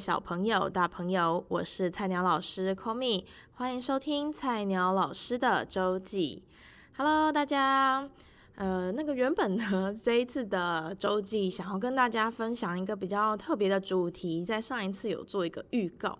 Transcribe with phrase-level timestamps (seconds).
[0.00, 3.22] 小朋友、大朋友，我是菜鸟老师 Komi，
[3.52, 6.42] 欢迎收听菜鸟老师的周记。
[6.96, 8.08] Hello，大家，
[8.54, 16.18] 呃，那个原本呢， 这一次的周记想要跟大家分享一个比较特别的主题，在上一次有做一个预告，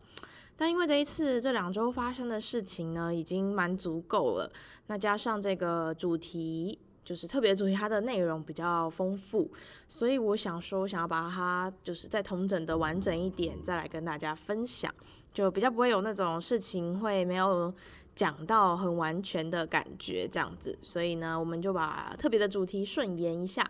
[0.57, 4.53] 但因为这一次这两周发生的事情呢，已经蛮足够了，
[4.89, 6.79] 那加上这个主题。
[7.11, 9.51] 就是特别主题它的内容比较丰富，
[9.89, 14.95] 所以我想说，想要把它就是再同整的完整一点，再来跟大家分享，
[15.35, 17.75] 就比较不会有那种事情会没有
[18.15, 20.79] 讲到很完全的感觉这样子。
[20.81, 23.69] 所以呢，我们就把特别的主题顺延一下。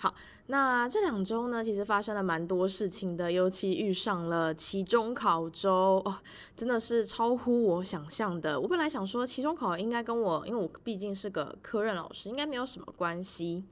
[0.00, 0.14] 好，
[0.46, 6.18] 那这两周呢，其实发生了蛮多事情的，尤其遇上了期中考周哦，
[6.54, 8.60] 真的是超乎我想象的。
[8.60, 13.64] 我本来想说期中考应该跟我，因为我毕竟是个科任老师，应该没有什么关系。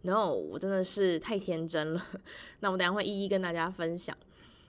[0.00, 2.02] No，我真的是太天真了。
[2.60, 4.16] 那我等下会一一跟大家分享。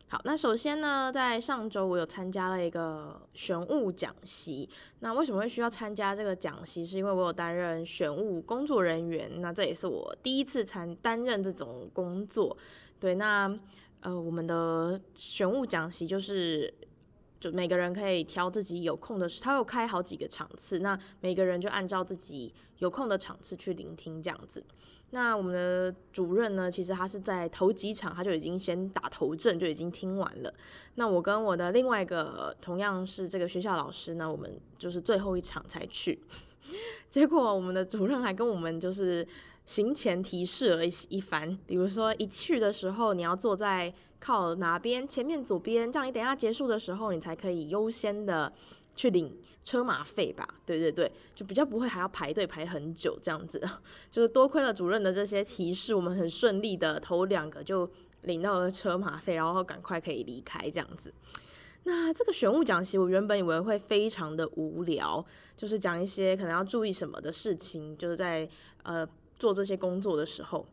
[0.08, 4.70] 好，那首先呢，在上周我有参加了一个选物讲习。
[5.00, 6.86] 那为什么会需要参加这个讲习？
[6.86, 9.42] 是因为我有担任选物工作人员。
[9.42, 12.56] 那这也是我第一次参担任这种工作。
[13.00, 13.52] 对，那
[14.02, 16.72] 呃，我们的选物讲习就是，
[17.40, 24.64] 就每个人可以挑自己有空的时，他有开好几个场次，那每个人就按照自己有空的场次去聆听这样子。
[25.16, 30.54] 那我们的主任呢，其实他是在头几场他就已经先打头阵，就已经听完了。
[30.96, 36.22] 那我跟我的另外一个同样是这个学校老师呢，我们就是最后一场才去。
[37.10, 39.26] 结果我们的主任还跟我们就是
[39.66, 48.52] 行前提示了一一番，比如说一去的时候你要坐在靠哪边，前面左边，这样你等下结束的时候你才可以优先的。
[48.96, 53.62] 去领车马费吧，对对对，就比较不会还要排队排很久这样子，
[54.10, 57.90] 就是多亏了主任的这些提示，我们很顺利的头两个就
[58.22, 61.14] 领到了车马费，然后赶快可以离开这样子。
[61.84, 65.24] 那这个选物讲习，我原本以为会非常的无聊，
[65.56, 68.48] 就是讲一些可能要注意什么的事情，就是在
[68.84, 69.08] 呃
[69.38, 70.66] 做这些工作的时候。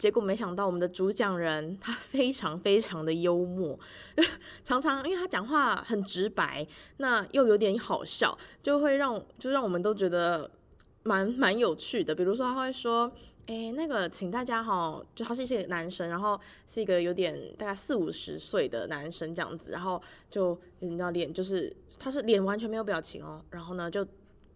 [0.00, 3.78] 结果没想到，我们的主讲人他 非常非常的幽默，
[4.64, 6.66] 常常因为他讲话很直白，
[6.96, 10.50] 那又有点好笑，就会让就让我们都觉得
[11.02, 12.14] 蛮蛮有趣的。
[12.14, 13.12] 比如说他会说
[13.44, 20.00] ：“诶，那个请大家哈，就他是一个男生，然后是一个有点大概四五十岁的男生这样子，然后
[20.30, 24.06] 就你知道脸就是他是脸完全没有表情哦，然后呢就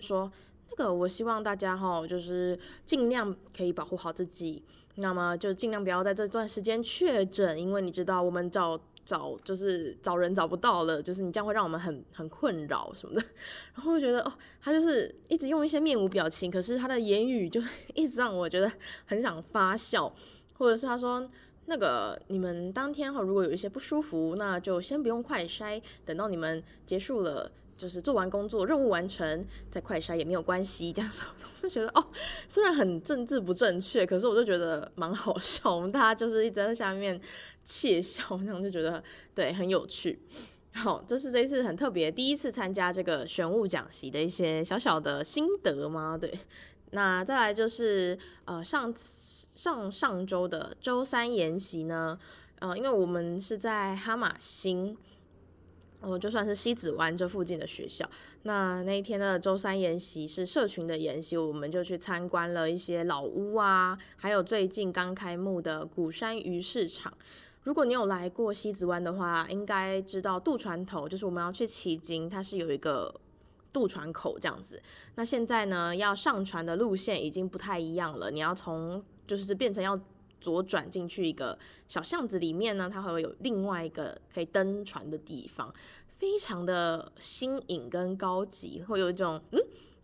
[0.00, 0.32] 说
[0.70, 4.64] 那个我希望大家哈就是尽量可以保护好自己。”
[4.96, 13.26] 那么就尽量不要在这段时间确诊，因为你知道我们找找就是找人找不到了，就是你这样会让我们很很困扰什么的。
[13.74, 14.32] 然后我觉得哦，
[14.62, 17.60] 他就是一直用一些面无表情，可是他的言语就
[17.94, 18.70] 一直让我觉得
[19.04, 20.14] 很想发笑。
[20.56, 21.28] 或者是他说
[21.66, 27.50] 那个你们当天哈如果有一些不舒服，那就先不用快筛，等到你们结束了。
[27.76, 30.92] 就是做完工作，任务完成，再快筛也没有关系。
[30.92, 31.26] 这样说，
[31.60, 32.06] 我就觉得哦，
[32.48, 35.74] 虽然很政治不正确，可是我就觉得蛮好笑。
[35.74, 37.20] 我们大家就是一直在下面
[37.64, 39.02] 窃笑，这样就觉得
[39.34, 40.18] 对很有趣。
[40.72, 46.16] 好，这是这一次很特别，第一次参加这个选务讲习的一些小小的心得吗？
[46.16, 46.32] 对，
[46.90, 48.92] 那再来就是呃上
[49.54, 52.18] 上上周的周三研习呢，
[52.58, 54.96] 呃，因为我们是在哈马星。
[56.04, 58.08] 哦，就算是西子湾这附近的学校，
[58.42, 67.12] 那那一天的周三研习是社群的研习，我们就去参观了一些老屋啊，还有最近刚开幕的鼓山鱼市场。
[67.62, 73.14] 如果你有来过西子湾的话，应该知道渡船头，就是我们要去旗津，它是有一个
[73.72, 74.82] 渡船口这样子。
[75.14, 79.98] 那现在呢，要上船的路线已经不太一样了，你要从就是变成要。
[80.40, 81.58] 左转进去一个
[81.88, 85.72] 小巷子里面呢，它会有另外一个可以登船的地方，
[86.16, 89.60] 非常的新颖跟高级，会有一种嗯，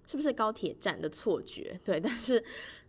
[0.06, 1.80] 是不是高铁站的错觉？
[1.84, 2.42] 对，但是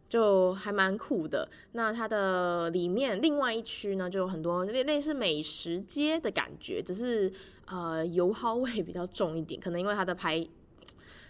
[0.09, 1.47] 就还蛮酷的。
[1.73, 7.31] 那它的里面另外一区呢，就有很多类类似美食街的感觉，只是
[7.65, 10.45] 呃油耗味比较重一点，可能因为它的排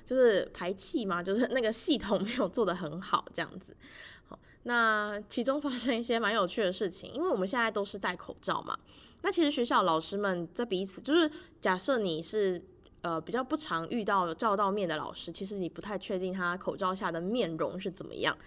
[0.05, 3.75] 就是排气嘛，就是那个系统没有做得很好，这样子。
[4.27, 8.77] 好那其中发生一些蛮有趣的事情，因为我们现在都是戴口罩嘛。
[9.23, 11.29] 那其实学校老师们在彼此，就是
[11.59, 12.61] 假设你是
[13.01, 18.37] 呃比较不常遇到照到面的老师，其实你不太确定他口罩下的面容是怎么样。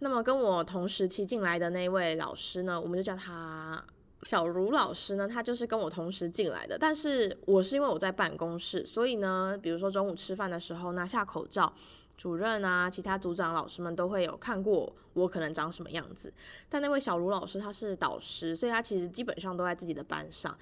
[0.00, 3.84] 那么跟我同时期进来的那位老师呢，我们就叫他
[4.22, 6.76] 小茹老师呢，他就是跟我同时进来的。
[6.78, 11.72] 但是我是因为我在办公室，所以呢，比如说中午吃饭的时候拿下口罩。
[12.20, 16.30] 主任啊，其他组长老师们都会有看过我可能长什么样子。
[16.68, 20.54] 但那位小卢老师他是导师，所以他其实基本上都在自己的班上，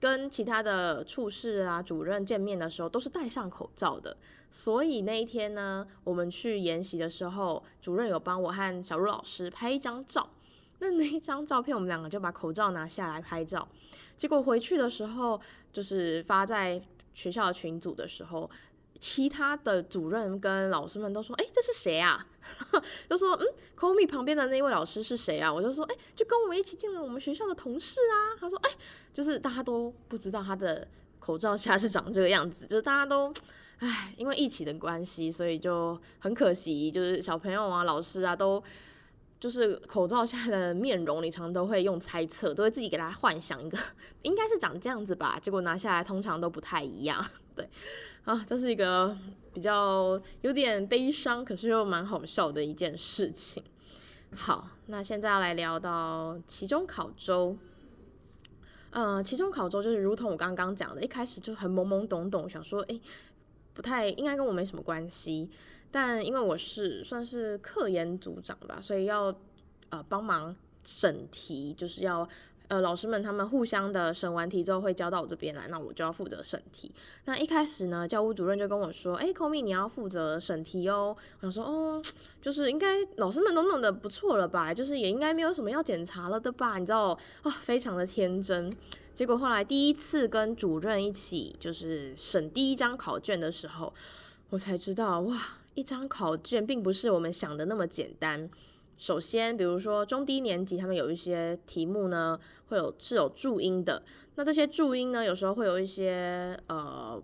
[0.00, 4.16] 跟其他的处室啊主任见面的时候都是戴上口罩的。
[4.50, 10.30] 所以那一天呢，我们去研习的时候，主任有帮我和小卢老师拍一张照。
[10.78, 13.68] 那那一张照片，我们两个就把口罩拿下来拍照。
[14.16, 15.38] 结果回去的时候，
[15.70, 16.80] 就是发在
[17.12, 18.50] 学校的群组的时候，
[18.98, 22.26] 其他的主任跟老师们都说：“哎，这是谁啊？”
[23.08, 23.46] 就说：“嗯
[23.76, 28.70] ，Komi 旁边的那位老师是谁啊？”我就说：“哎，就跟我们一起进了我们学校的同事啊。”他说：“哎，
[29.12, 30.86] 就是大家都不知道他的
[31.18, 33.32] 口罩下是长这个样子，就是大家都，
[33.78, 38.62] 哎，因为疫情的关系，所以就很可惜，就是小朋友啊、老师啊都。”
[39.40, 43.78] 就是口罩下的面容，你常常都会用猜测，都会自己给他幻想一个，
[44.22, 45.38] 应该是长这样子吧。
[45.40, 47.24] 结果拿下来，通常都不太一样。
[47.58, 47.68] 对，
[48.24, 49.18] 啊，这是一个
[49.52, 53.60] 比较有点悲伤，可是又蛮好笑的一件事情。
[54.32, 57.56] 好，那现在要来聊到期中考周。
[58.90, 63.00] 呃，期中考周就是如同我刚刚讲的，一开始就很懵懵懂懂，想说，诶，
[63.74, 65.50] 不太应该跟我没什么关系。
[65.90, 69.34] 但因为我是算是课研组长吧，所以要
[69.88, 72.28] 呃帮忙审题，就是要
[72.68, 76.90] 呃老师们他们互相的审完题之后会交到我这边来，那我就要负责审题。
[77.24, 82.02] 那一开始呢，教务主任就跟我说：“哎，Komi 你要负责审题哦。”我想说：“哦，
[82.40, 84.72] 就是应该老师们都弄得不错了吧？
[84.72, 86.78] 就是也应该没有什么要检查了的吧？
[86.78, 88.72] 你知道哦，非常的天真。
[89.14, 93.92] 结果后来第一次跟主任一起就是审第一张考卷的时候，
[94.50, 95.36] 我才知道哇。
[95.74, 98.50] 一张考卷并不是我们想的那么简单。
[98.98, 104.02] 首先，比如说中低年级，他们有一些题目呢，会有是有注音的。
[104.34, 107.22] 那这些注音呢，有时候会有一些呃，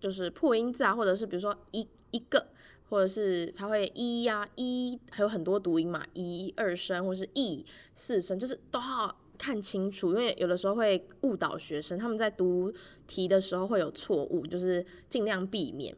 [0.00, 2.48] 就是破音字啊，或者是比如说一一个，
[2.88, 7.64] 或者是它会一呀一，还有很多读音嘛，一二声或是一
[7.94, 12.72] 四声，就是都要看清楚，因为有的时候会误导学生，他们在读
[13.06, 15.96] 题的时候会有错误，就是尽量避免。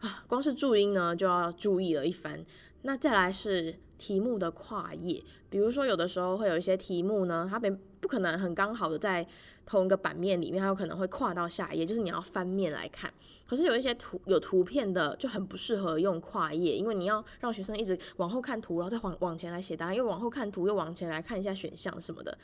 [0.00, 2.44] 啊，光是注音呢就要注意了一番。
[2.82, 9.26] 那再来是题目的跨页，比如说有的时候会有一些题目呢，它没不可能很刚好的在
[9.66, 13.12] 同一个版面里面，它有可能会跨到下一页，就是你要翻面来看。
[13.46, 22.38] 可是有一些图有图片的就很不适合用跨页，因为你要让学生一直往后看图，然后再往往前来写答案，又往后看图又往前来看一下选项什么的，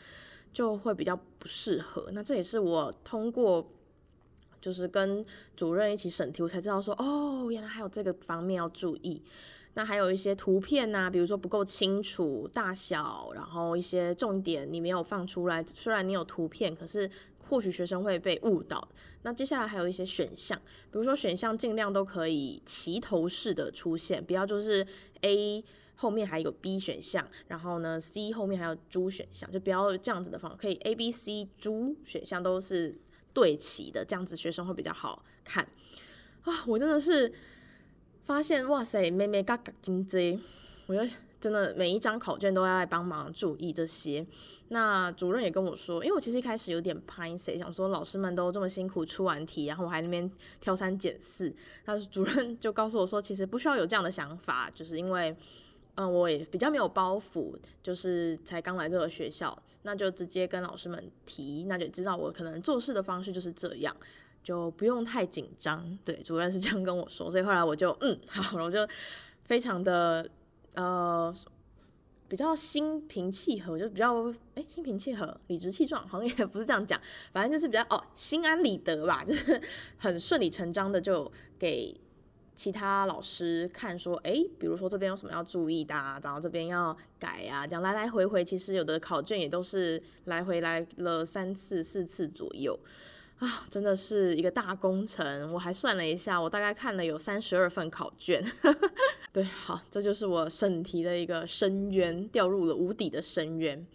[0.52, 2.08] 就会比较不适合。
[2.12, 3.70] 那这也是我通过。
[4.60, 5.22] 就是跟
[5.54, 9.22] 主任一起审题，我才知道说，哦，原来还有这个方面要注意。
[9.74, 15.62] 那还有一些图片呐、比如说不够清楚大小，然后一些重点你没有放出来。
[15.64, 17.10] 虽然你有图片，可是
[17.48, 18.88] 或许学生会被误导。
[19.22, 20.58] 那接下来还有一些选项，
[20.90, 24.86] 比如说选项尽量都可以齐头式的出现，不要就是
[25.22, 32.94] A 后面还有 B 选项，然后呢 C 后面还有猪选项，就不要这样子的方法，可以 A、B、C 猪选项都是。
[33.34, 35.68] 对齐的这样子，学生会比较好看
[36.42, 36.62] 啊！
[36.68, 37.34] 我真的是
[38.24, 40.38] 发现哇塞，妹妹嘎嘎金贼，
[40.86, 44.26] 我就真的每一张考卷都要来帮忙注意这些。
[44.68, 51.54] 那主任也跟我说，因为我其实一开始有点拍谁，想说老师们都这么辛苦出完题，然后我还那边挑三拣四。
[51.84, 55.36] 那主任就告诉我说，其实不需要有这样的想法，就是因为。
[55.96, 63.96] 嗯，我也比较没有包袱，就是才刚来这个学校，那就直接跟老师们提，那就知道我可能做事的方式就是这样，
[64.44, 65.98] 就不用太紧张。
[66.04, 68.86] 对，主任是这样跟我说，所以后来我就嗯好，我就
[69.42, 70.30] 非常的
[70.74, 71.34] 呃
[72.28, 77.00] 比较心平气和，就比较哎心平气和、理直气壮，好像也不是这样讲，
[77.32, 79.60] 反正就是比较哦心安理得吧， 就是
[79.96, 82.00] 很顺理成章的就给。
[82.56, 92.78] 其他老师看说，哎，比如说这边有什么要注意的啊，然后这边要改啊，这样来来回回，其实有的考卷也都是来回来了三次、四次左右
[93.38, 95.52] 啊，真的是一个大工程。
[95.52, 98.44] 我还算了一下，我大概看了有三十二份考卷。
[99.32, 103.86] 对，好，这就是我审题的一个深渊，掉入了无底的深渊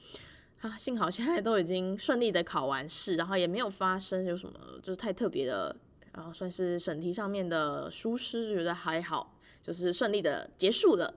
[0.61, 0.77] 啊。
[0.77, 5.75] 幸好现在都已经顺利的考完试，然后也没有发生有什么就是太特别的。
[6.11, 11.13] 然后算是审题上面的疏失，觉得还好，就是顺利的结束了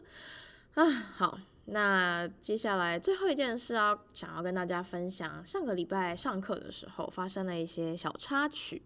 [0.74, 0.84] 啊。
[0.86, 8.82] 好，那接下来最后一件事要想要跟大家分享，上个礼拜上课的时候发生了一些小插曲。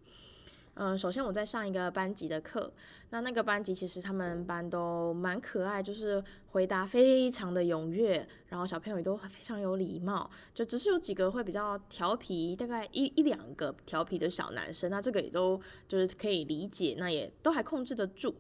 [0.79, 2.71] 嗯，首先我在上一个班级的课，
[3.09, 18.37] 那那个班级其实他们班都蛮可爱，就是回答非常的踊跃，然后小朋友也都非常有礼貌，就只是有几个会比较调皮，大概一一两个调皮的小男生，那这个也都就是可以理解，那也都还控制得住。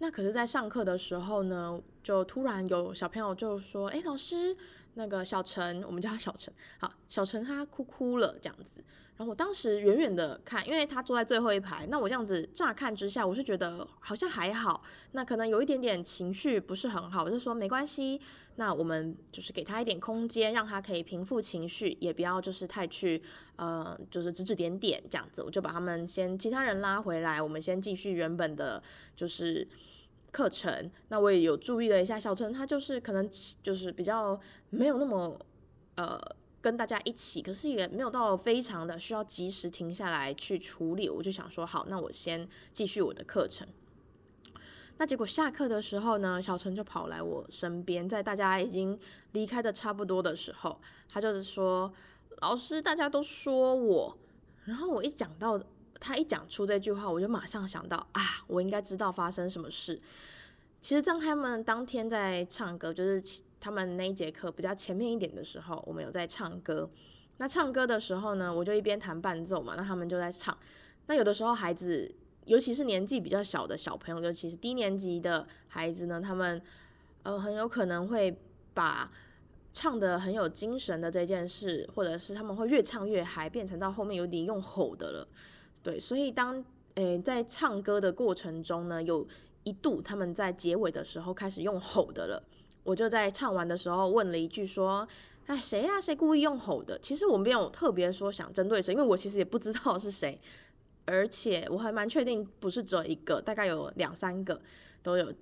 [0.00, 4.56] 那可是，在上课的时候呢，就突然有小朋友就说：“哎，老师，
[4.94, 8.82] 那个小陈，我们叫他小陈，好，小陈他哭哭了，这样子。”
[9.18, 18.20] 然后我当时远远的看，因为他坐在最后一排，那我这样子乍看之下，我是觉得好像还好，那可能有一点点情绪不是很好，我就说没关系，
[18.58, 23.22] 那我们就是给他一点空间，让他可以平复情绪，也不要就是太去
[23.56, 28.82] 呃，就是指指点点这样子，我就把他们先其他人拉回来，我们先继续原本的，
[29.16, 29.66] 就是
[30.30, 30.90] 课程。
[31.08, 33.30] 那我也有注意了一下，小陈他就是可能
[33.62, 34.38] 就是比较
[34.70, 35.38] 没有那么
[35.94, 36.20] 呃。
[36.60, 41.08] 跟大家一起，可是也没有到非常的需要及时停下来去处理。
[41.08, 43.64] 我就想说，好，那我先继续我的课程。
[44.98, 48.98] 那结果下课的时候呢，小陈就跑来我身边，在大家已经
[49.32, 50.78] 离开的差不多的时候，
[51.08, 51.90] 他就是说
[52.42, 54.18] ：“老师，大家都说我。”
[54.66, 55.58] 然后我一讲到
[55.98, 60.00] 他一讲出这句话，我就马上想到啊，我应该知道发生什么事。
[60.80, 63.42] 其实当他们当天在唱歌，就是。
[63.60, 66.88] 他们那一节课比较前面一点的时候，我们有在唱歌。
[67.38, 70.56] 那唱歌的时候呢，我就一边弹伴奏嘛，那他们就在唱。
[71.08, 72.14] 那有的时候孩子，
[72.48, 76.60] 尤其是年纪比较小的小朋友，尤其是低年级的孩子呢，他们
[77.22, 78.34] 呃很有可能会
[78.72, 79.12] 把
[79.72, 85.28] 唱得很有精神的这件事，或者是他们会越唱越嗨，变成到后面有点用吼的了。
[85.82, 86.64] 对，所以当
[86.94, 89.24] 诶、在唱歌的过程中呢，有
[89.62, 92.42] 一度他们在结尾的时候开始用吼的了。
[92.82, 95.06] 我就在唱完的时候问了一句说
[95.46, 96.00] ：“哎，谁呀？
[96.00, 100.40] 谁故意用吼的？”其实我没有特别说想针对谁，因为我其实也不知道是谁，
[101.10, 104.60] 而且我还蛮确定不是只有一个，大概有两三个
[105.02, 105.32] 都有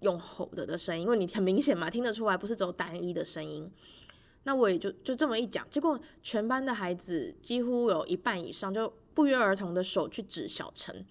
[0.00, 3.70] 用吼的的声音，因为你很明显嘛，听得出来不是只有单一的声音。
[4.42, 11.04] 那我也就就这么一讲，结果全班的孩子几乎有一半以上就不约而同的手去指小陈，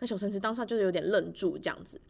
[0.00, 2.00] 那小陈子当下就是有点愣住这样子。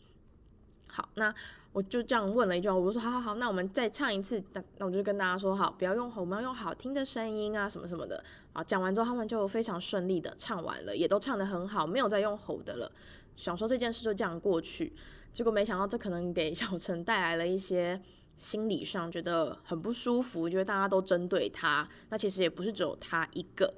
[0.93, 1.35] 好，那。
[1.75, 4.39] 我就这样问了一句，我说好好好，那我们再唱一次。
[4.53, 8.23] 那那我就跟大家说好，不要用吼，我们要用好听的声音啊，什么什么的。
[8.53, 12.93] 啊，讲完之后他们就非常顺利的唱完了，也都唱得很好，没有再用吼的了。
[13.37, 14.93] 想说这件事就这样过去，
[15.33, 17.99] 结果没想到这可能给小陈带来了一些
[18.37, 21.89] 心理上觉得很不舒服，觉得大家都针对他。
[22.11, 23.73] 那其实也不是只有他一个，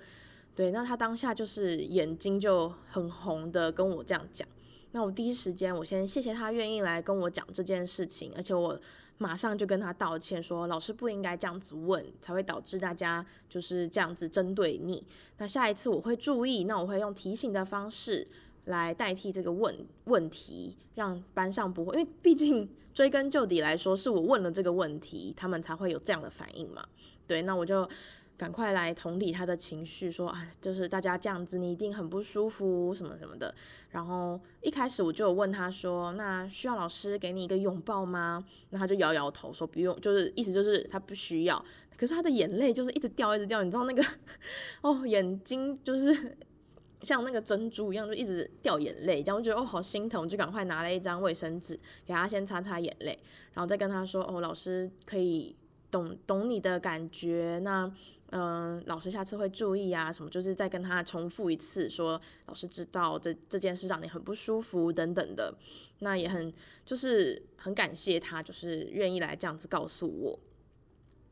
[0.56, 0.72] 对。
[0.72, 4.48] 那他当下就是眼睛就很红的跟我这样讲。
[4.94, 8.80] 那我第一时间，我先谢谢他愿意来跟我讲这件事情，而且我
[9.18, 15.04] 马上就跟他道歉，说老师不应该这样子问，才会导致大家就是这样子针对你。
[15.38, 18.24] 那下一次我会注意，那我会用提醒的方式
[18.66, 26.86] 来代替这个问问题，让班上不会，因为毕竟 追根究底来说，是我问了这个问题，他们才会有这样的反应嘛。
[27.26, 27.88] 对，那我就。
[28.36, 33.54] 赶快来同理他的情绪，说啊，就是大家这样子，你一定很不舒服，什么什么的。
[33.90, 38.44] 然后一开始我就有问他说，那需要老师给你一个拥抱吗？
[38.70, 41.64] 那他就摇摇头说不用，就是意思就是他不需要。
[41.96, 44.02] 可是他的眼泪就是一直掉，一直掉，你知道那个
[44.82, 46.36] 哦，眼睛就是
[47.02, 53.16] 像那个珍珠一样，就一直掉眼泪，这样我觉得哦好心疼，就赶快拿了一张卫生纸给他先擦擦眼泪，
[53.52, 55.54] 然后再跟他说哦，老师可以
[55.88, 57.94] 懂懂你的感觉，那。
[58.36, 65.54] 嗯，老师下次会注意啊，什么就是再跟他重复一次，说老师知道这这件事让你很不舒服等等的，
[66.00, 66.52] 那也很
[66.84, 70.36] 就是很感谢他，就是愿意来这样子告诉我，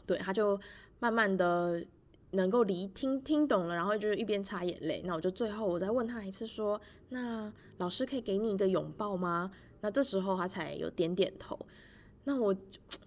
[0.06, 0.56] 对，他就
[1.00, 1.84] 慢慢的
[2.30, 9.50] 能够理听听懂了，然后就是一边擦眼泪，那我就最后我再问他一次说，那老师可以给你一个拥抱吗？
[9.80, 11.58] 那这时候他才有点点头。
[12.24, 12.54] 那我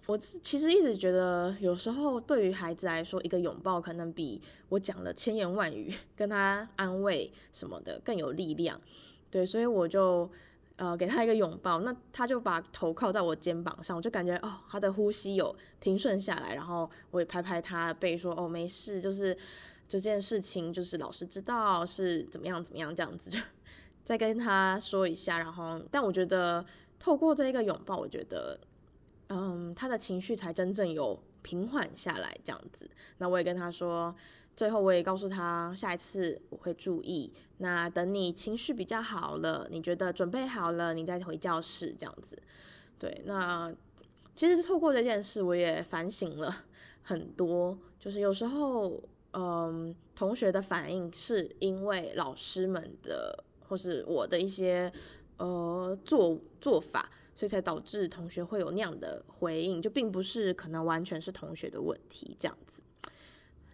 [0.04, 8.78] 我其实一直觉得，有时候对于孩子来说，一个拥抱可能比我讲了千言万语 跟他安慰什么的更有力量。
[9.30, 10.30] 对，所以我就
[10.76, 19.34] 呃给他一个拥抱，那他就把头靠在我肩膀上，我就感觉哦，他的呼吸有平顺下来，然后我也拍拍他的背说哦没事，就是
[19.88, 23.38] 这件事情就是老师知道是怎么样怎么样这样子，就
[24.04, 26.62] 再跟他说一下，然后但我觉得
[26.98, 28.60] 透过这一个拥抱，我觉得。
[29.28, 32.88] 嗯，他的情绪才真正有平缓下来，这样子。
[33.18, 34.14] 那我也跟他说，
[34.54, 37.32] 最后我也告诉他，下一次我会注意。
[37.58, 42.40] 那等你情绪比较好了，你觉得准备好了，你再回教室，这样子。
[42.98, 43.74] 对，那
[44.34, 46.64] 其实透过这件事，我也反省了
[47.02, 47.76] 很多。
[47.98, 49.02] 就是有时候，
[49.32, 54.92] 嗯，同学的反应是因为老师们的，或是我的一些
[55.38, 57.10] 呃做做法。
[57.36, 62.82] 所以才导致同学会有那样的回应，就并不是可能完全是同学的问题这样子。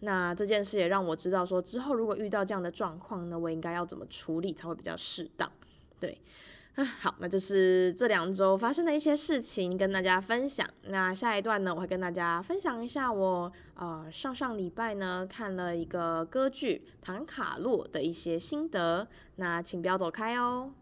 [0.01, 5.49] 那这件事也让我知道说，之后如果遇到这样的状况呢，我应该要怎么处理才会比较适当。
[6.01, 6.21] 对，
[6.75, 10.69] 啊，好，那就是这两周发生的一些事情跟大家分享。
[10.89, 19.07] 那下一段呢，我会跟大家分享一下我呃上上礼拜呢看了一个歌剧《唐卡洛》的一些心得。
[19.37, 20.73] 那请不要走开哦。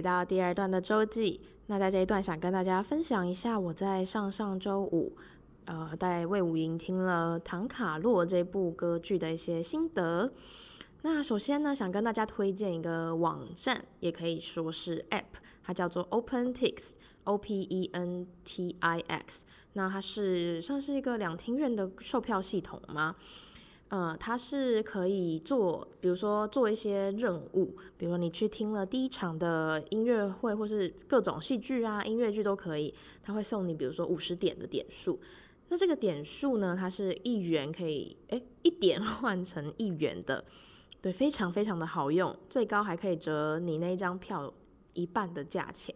[0.00, 1.40] 到第二段的周记。
[1.66, 5.16] 那在这一段，想跟大家分享一下我在上上周五，
[5.66, 10.32] 呃，在魏武营听了《唐卡洛》这部歌剧的一些心得。
[11.02, 19.44] 那首先呢，想跟大家推荐一个网站，也可以说是 App，它叫做 OpenTix，O P E N T I X。
[19.74, 23.14] 那它是算是一个两厅院的售票系统吗？
[23.90, 35.18] 呃，它是可以做，比如说做一些任务，比如说你去听了第一场的音乐会，或是各种戏剧啊、音乐剧都可以，它会送你，比如说五十点的点数。
[35.68, 40.44] 那这个点数呢，它是一元可以，诶，一点 换成一元的，
[41.02, 44.54] 对，非常非常的好用，最高还可以折你那一张票
[44.94, 45.92] 一半的价钱，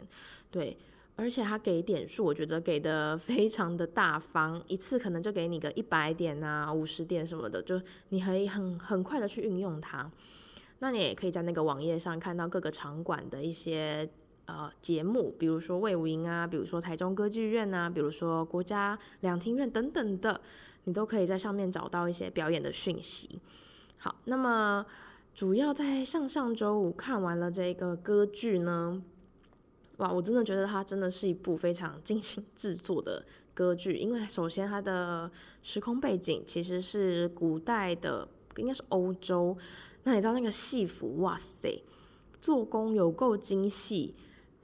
[0.51, 0.77] 对。
[1.17, 10.11] 而且他给点数，我觉得给的非常的大方，一次可能就给你个一百点啊、五十点什么的，就你可以很很快的去运用它。
[10.81, 14.11] 那你也可以在那个网页上看到各个场馆的一些
[14.47, 20.41] 呃节目，比如说魏武营啊，比如说台中歌剧院啊，比如说国家两厅院等等的，
[20.83, 23.41] 你都可以在上面找到一些表演的讯息。
[23.99, 24.85] 好，那么
[25.33, 29.01] 主要在上上周五看完了这个歌剧呢。
[29.99, 35.31] 哇，我真的觉得它真的是一部非常 精心制作的歌剧，因为首先它的
[35.63, 39.57] 时空背景其实是古代的，应该是欧洲。
[40.03, 41.83] 那你知道那个戏服，哇塞，
[42.41, 44.15] 做工有够精细。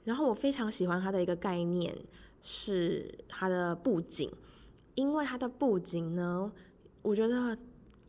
[0.03, 1.95] 然后我非常喜欢它的一个概念
[2.41, 4.31] 是它的布景，
[4.95, 6.51] 因为它的布景呢，
[7.03, 7.57] 我觉得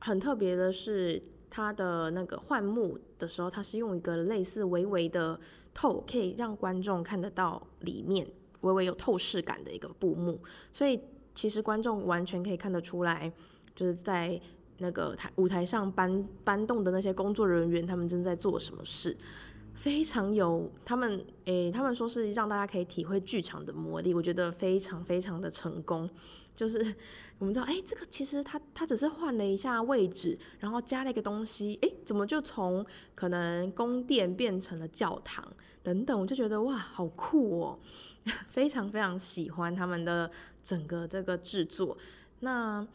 [0.01, 5.39] 很特别的是它的那个换幕的时候，它是用一个类似微微的。
[5.75, 8.27] 透可以让观众看得到里面
[8.61, 10.39] 微微有透视感的一个布幕，
[10.71, 11.01] 所以
[11.35, 13.33] 其实观众完全可以看得出来，
[13.75, 14.39] 就是在
[14.77, 19.17] 那个台舞台上搬搬动的那些工作人员，他们正在做什么事，
[19.75, 26.09] 非常有他们诶、他们说是让大家可以体会剧场的魔力，我觉得非常非常的成功。
[26.55, 26.79] 就是
[27.39, 35.45] 我们知道，哎、这个其实他他只是换了一下位置，然后加了一个东西，哎、怎么就从可能宫殿变成了教堂
[35.83, 37.79] 等等，我就觉得哇，好酷哦，
[38.49, 40.31] 非常非常喜欢他们的
[40.63, 41.97] 整个这个制作。
[42.41, 42.87] 那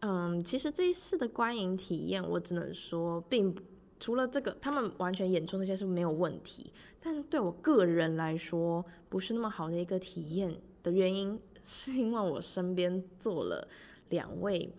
[0.00, 3.62] 嗯，其实这一次的观影体验，我只能说，并不
[4.02, 11.40] 除了这个，他们完全演出那些是没有问题，但对我个人来说，不是那么好的一个体验的原因。
[11.62, 13.68] 是因为我身边坐了
[14.08, 14.74] 两位，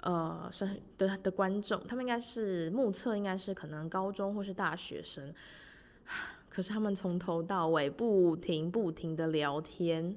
[0.00, 5.32] 呃，是的的观众，他们应该是目测应该是可能高中或是大学生，
[6.48, 10.16] 可是他们从头到尾不停不停的聊天，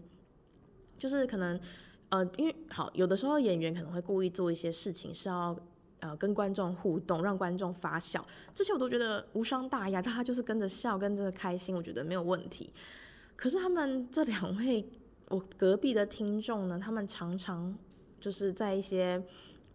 [0.98, 1.62] 就是可能，
[2.10, 5.56] 呃，因为好有的时候演员可能会故意做一些事情是要
[6.00, 12.72] 呃跟观众互动，让观众发笑，这些我都觉得无伤大雅，他就是跟着笑，跟着开心，我觉得没有问题。
[13.36, 14.86] 可是他们这两位。
[15.30, 17.78] 我隔壁的听众呢，他们常常
[18.18, 19.22] 就是在一些，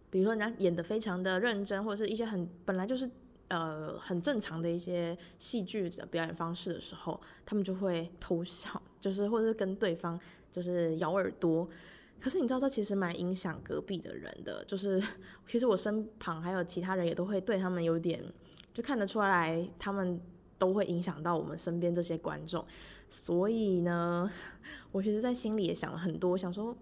[0.09, 3.07] 比如说人家演得非常的认真，或者是一些很本来就是
[3.49, 10.19] 呃很正常的一些戏剧的表演方式的时候，他们就会偷笑， 就是或者是跟对方
[10.51, 11.69] 就是咬耳朵。
[12.23, 15.03] 可是你知道这其实蛮影响隔壁的人的，就是
[15.45, 18.23] 其实我身旁还有其他人也都会对他们有点，
[18.73, 20.21] 就看得出来他们。
[20.59, 22.65] 都会影响到我们身边这些观众，
[23.09, 24.31] 所以呢，
[24.93, 26.73] 我其实，在心里也想了很多，想说，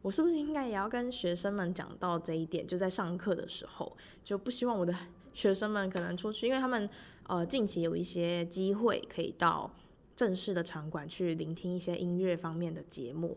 [0.00, 2.66] 我是不是应该也要跟学生们讲到这一点？
[2.66, 4.94] 就在上课的时候，就不希望我的
[5.34, 6.88] 学生们可能出去，因为他们
[7.24, 9.70] 呃近期有一些机会可以到
[10.14, 13.36] 正式的场馆去聆听一些音乐方面的节目，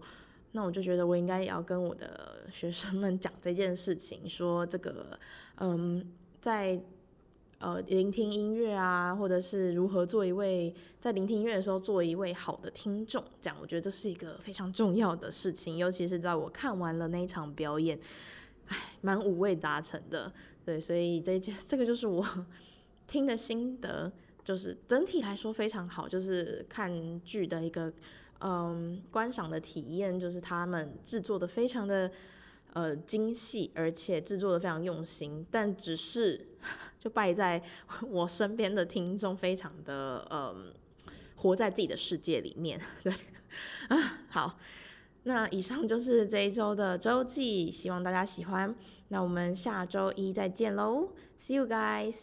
[0.51, 5.19] 那我就觉得我应该也要跟我的学生们讲这件事情，说这个
[5.57, 6.81] 嗯，在。
[7.61, 17.99] 呃，聆听音乐啊，或者是如何做一位在聆听音乐的时候做一位好的听众，这样我觉得这是一个非常重要的事情，尤其是在我看完了那一场表演，
[18.67, 20.31] 唉，蛮五味杂陈的，
[20.63, 22.25] 对，所以这件这个就是我
[23.05, 24.09] 听的心得，
[24.41, 27.91] 就是整体来说非常好，就是看剧的一个
[28.39, 32.11] 嗯观赏的体验，就是他们制作的非常的
[32.73, 36.47] 呃精细，而且制作的非常用心，但只是
[36.99, 37.61] 就败在
[38.09, 40.73] 我身边的听众非常的嗯
[41.35, 43.13] 活在自己的世界里面， 对
[43.89, 44.57] 啊好。
[45.23, 48.73] 那以上就是这一周的周记，希望大家喜欢。
[49.09, 52.19] 那我们下周一再见喽，See you guys，bye。